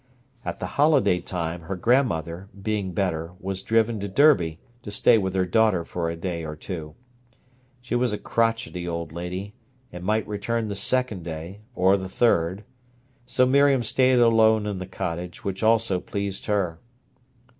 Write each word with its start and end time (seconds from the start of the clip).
At 0.43 0.59
the 0.59 0.65
holiday 0.81 1.19
time 1.19 1.61
her 1.61 1.75
grandmother, 1.75 2.49
being 2.59 2.91
better, 2.91 3.33
was 3.39 3.61
driven 3.61 3.99
to 3.99 4.07
Derby 4.07 4.57
to 4.81 4.89
stay 4.89 5.19
with 5.19 5.35
her 5.35 5.45
daughter 5.45 5.85
for 5.85 6.09
a 6.09 6.15
day 6.15 6.43
or 6.43 6.55
two. 6.55 6.95
She 7.81 7.93
was 7.93 8.11
a 8.11 8.17
crotchety 8.17 8.87
old 8.87 9.11
lady, 9.11 9.53
and 9.91 10.03
might 10.03 10.27
return 10.27 10.69
the 10.69 10.75
second 10.75 11.21
day 11.21 11.61
or 11.75 11.97
the 11.97 12.09
third; 12.09 12.63
so 13.27 13.45
Miriam 13.45 13.83
stayed 13.83 14.17
alone 14.17 14.65
in 14.65 14.79
the 14.79 14.87
cottage, 14.87 15.43
which 15.43 15.61
also 15.61 15.99
pleased 15.99 16.47
her. 16.47 16.79